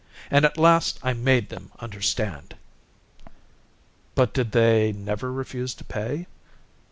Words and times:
And 0.31 0.45
at 0.45 0.57
last 0.57 0.97
I 1.03 1.13
made 1.13 1.49
them 1.49 1.71
understand." 1.77 2.55
"But 4.15 4.33
did 4.33 4.51
they 4.51 4.91
never 4.93 5.31
refuse 5.31 5.75
to 5.75 5.83
pay?" 5.83 6.25